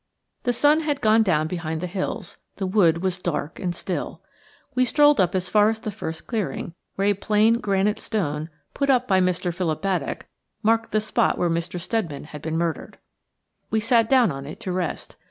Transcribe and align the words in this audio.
The 0.45 0.51
sun 0.51 0.79
had 0.79 0.99
gone 0.99 1.21
down 1.21 1.47
behind 1.47 1.79
the 1.79 1.85
hills; 1.85 2.37
the 2.55 2.65
wood 2.65 3.03
was 3.03 3.19
dark 3.19 3.59
and 3.59 3.75
still. 3.75 4.19
We 4.73 4.83
strolled 4.83 5.21
up 5.21 5.35
as 5.35 5.47
far 5.47 5.69
as 5.69 5.79
the 5.79 5.91
first 5.91 6.25
clearing, 6.25 6.73
where 6.95 7.05
a 7.05 7.13
plain, 7.13 7.59
granite 7.59 7.99
stone, 7.99 8.49
put 8.73 8.89
up 8.89 9.07
by 9.07 9.21
Mr. 9.21 9.53
Philip 9.53 9.83
Baddock, 9.83 10.25
marked 10.63 10.91
the 10.91 11.01
spot 11.01 11.37
where 11.37 11.51
Mr. 11.51 11.79
Steadman 11.79 12.23
had 12.23 12.41
been 12.41 12.57
murdered. 12.57 12.97
We 13.69 13.79
sat 13.79 14.09
down 14.09 14.31
on 14.31 14.47
it 14.47 14.59
to 14.61 14.71
rest. 14.71 15.17